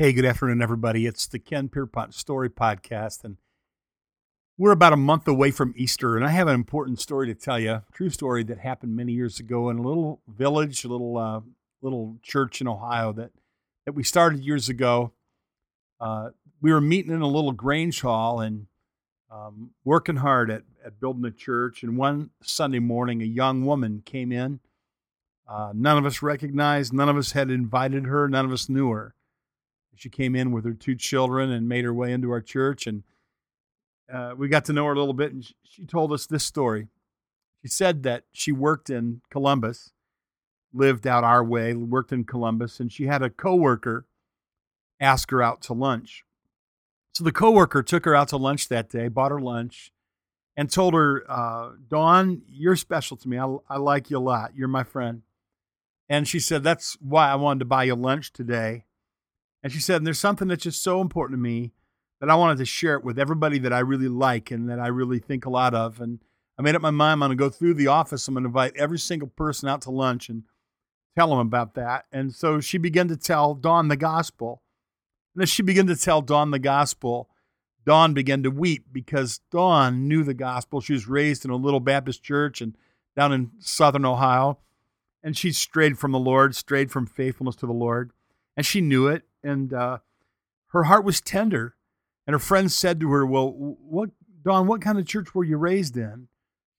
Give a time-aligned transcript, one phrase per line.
[0.00, 1.06] Hey, good afternoon, everybody.
[1.06, 3.36] It's the Ken Pierpont Story Podcast, and
[4.56, 7.58] we're about a month away from Easter, and I have an important story to tell
[7.58, 7.82] you.
[7.92, 11.40] True story that happened many years ago in a little village, a little uh,
[11.82, 13.32] little church in Ohio that
[13.86, 15.14] that we started years ago.
[16.00, 16.28] Uh,
[16.60, 18.68] we were meeting in a little Grange hall and
[19.32, 21.82] um, working hard at, at building a church.
[21.82, 24.60] And one Sunday morning, a young woman came in.
[25.48, 28.90] Uh, none of us recognized, none of us had invited her, none of us knew
[28.90, 29.16] her
[29.98, 32.86] she came in with her two children and made her way into our church.
[32.86, 33.02] And
[34.12, 35.32] uh, we got to know her a little bit.
[35.32, 36.88] And she told us this story.
[37.62, 39.92] She said that she worked in Columbus,
[40.72, 44.06] lived out our way, worked in Columbus, and she had a coworker
[45.00, 46.24] ask her out to lunch.
[47.14, 49.92] So the coworker took her out to lunch that day, bought her lunch,
[50.56, 53.38] and told her, uh, Dawn, you're special to me.
[53.38, 54.52] I, I like you a lot.
[54.54, 55.22] You're my friend.
[56.08, 58.84] And she said, That's why I wanted to buy you lunch today.
[59.72, 61.72] She said, and there's something that's just so important to me
[62.20, 64.88] that I wanted to share it with everybody that I really like and that I
[64.88, 66.00] really think a lot of.
[66.00, 66.20] And
[66.58, 68.26] I made up my mind I'm going to go through the office.
[68.26, 70.44] I'm going to invite every single person out to lunch and
[71.16, 72.06] tell them about that.
[72.12, 74.62] And so she began to tell Dawn the gospel.
[75.34, 77.28] And as she began to tell Dawn the gospel,
[77.86, 80.80] Dawn began to weep because Dawn knew the gospel.
[80.80, 82.76] She was raised in a little Baptist church and
[83.16, 84.58] down in southern Ohio.
[85.22, 88.12] And she strayed from the Lord, strayed from faithfulness to the Lord.
[88.56, 89.98] And she knew it and uh,
[90.68, 91.74] her heart was tender.
[92.26, 94.10] And her friends said to her, "Well, what,
[94.42, 94.66] Dawn?
[94.66, 96.28] What kind of church were you raised in?"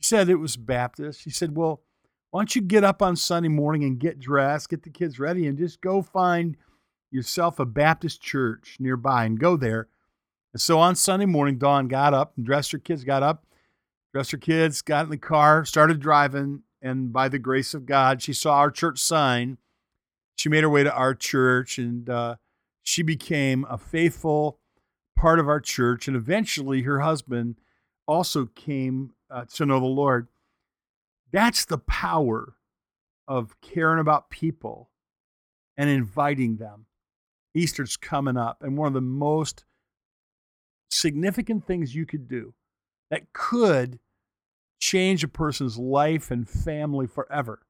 [0.00, 1.20] She said it was Baptist.
[1.20, 1.82] She said, "Well,
[2.30, 5.46] why don't you get up on Sunday morning and get dressed, get the kids ready,
[5.46, 6.56] and just go find
[7.12, 9.86] yourself a Baptist church nearby and go there."
[10.52, 13.46] And so on Sunday morning, Dawn got up and dressed her kids, got up,
[14.12, 18.20] dressed her kids, got in the car, started driving, and by the grace of God,
[18.20, 19.58] she saw our church sign.
[20.34, 22.10] She made her way to our church and.
[22.10, 22.36] Uh,
[22.86, 24.60] she became a faithful
[25.16, 27.56] part of our church, and eventually her husband
[28.06, 30.28] also came uh, to know the Lord.
[31.32, 32.54] That's the power
[33.26, 34.90] of caring about people
[35.76, 36.86] and inviting them.
[37.54, 39.64] Easter's coming up, and one of the most
[40.88, 42.54] significant things you could do
[43.10, 43.98] that could
[44.78, 47.66] change a person's life and family forever.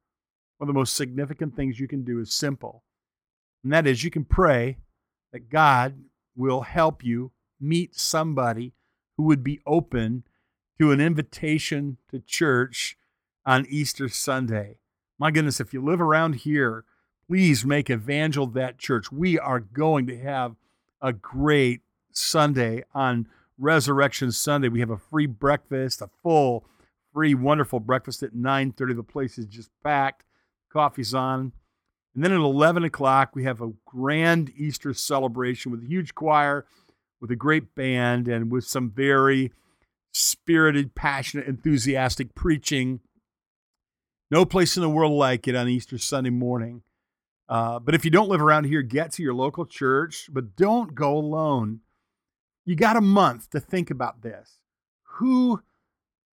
[0.58, 2.84] One of the most significant things you can do is simple,
[3.64, 4.76] and that is you can pray
[5.36, 6.04] that God
[6.34, 7.30] will help you
[7.60, 8.72] meet somebody
[9.18, 10.24] who would be open
[10.78, 12.96] to an invitation to church
[13.44, 14.78] on Easter Sunday.
[15.18, 16.84] My goodness, if you live around here,
[17.28, 19.12] please make Evangel that church.
[19.12, 20.56] We are going to have
[21.02, 21.82] a great
[22.12, 24.68] Sunday on Resurrection Sunday.
[24.68, 26.64] We have a free breakfast, a full,
[27.12, 28.96] free, wonderful breakfast at 9:30.
[28.96, 30.24] The place is just packed.
[30.72, 31.52] Coffee's on.
[32.16, 36.64] And then at 11 o'clock, we have a grand Easter celebration with a huge choir,
[37.20, 39.52] with a great band, and with some very
[40.12, 43.00] spirited, passionate, enthusiastic preaching.
[44.30, 46.80] No place in the world like it on Easter Sunday morning.
[47.50, 50.94] Uh, but if you don't live around here, get to your local church, but don't
[50.94, 51.80] go alone.
[52.64, 54.58] You got a month to think about this.
[55.18, 55.62] Who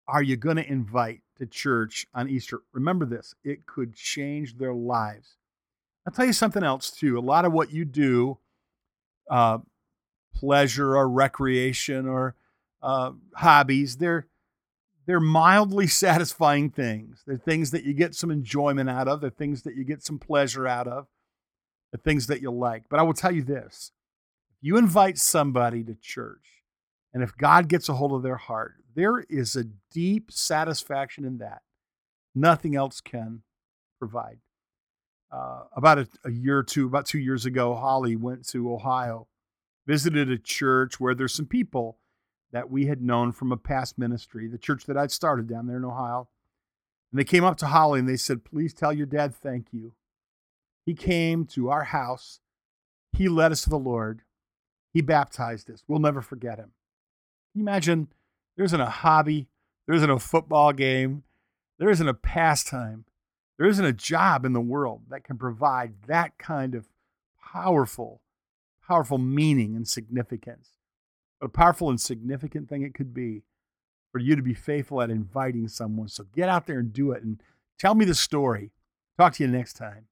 [0.06, 2.60] are you going to invite to church on Easter?
[2.74, 5.38] Remember this it could change their lives.
[6.10, 7.16] I'll tell you something else too.
[7.16, 8.38] A lot of what you do,
[9.30, 9.58] uh,
[10.34, 12.34] pleasure or recreation or
[12.82, 14.26] uh, hobbies, they're
[15.06, 17.22] they're mildly satisfying things.
[17.24, 19.20] They're things that you get some enjoyment out of.
[19.20, 21.06] They're things that you get some pleasure out of.
[21.92, 22.88] The things that you like.
[22.88, 23.92] But I will tell you this:
[24.58, 26.64] if you invite somebody to church,
[27.14, 31.38] and if God gets a hold of their heart, there is a deep satisfaction in
[31.38, 31.62] that.
[32.34, 33.42] Nothing else can
[34.00, 34.38] provide
[35.32, 39.28] uh, about a, a, year or two, about two years ago, Holly went to Ohio,
[39.86, 41.98] visited a church where there's some people
[42.52, 45.76] that we had known from a past ministry, the church that I'd started down there
[45.76, 46.28] in Ohio.
[47.12, 49.92] And they came up to Holly and they said, Please tell your dad thank you.
[50.84, 52.40] He came to our house,
[53.12, 54.22] he led us to the Lord,
[54.92, 55.84] he baptized us.
[55.86, 56.72] We'll never forget him.
[57.52, 58.08] Can you imagine?
[58.56, 59.48] There isn't a hobby,
[59.86, 61.22] there isn't a football game,
[61.78, 63.04] there isn't a pastime
[63.60, 66.88] there isn't a job in the world that can provide that kind of
[67.52, 68.22] powerful,
[68.88, 70.70] powerful meaning and significance.
[71.38, 73.42] What a powerful and significant thing it could be
[74.12, 76.08] for you to be faithful at inviting someone.
[76.08, 77.42] So get out there and do it and
[77.78, 78.70] tell me the story.
[79.18, 80.06] Talk to you next time.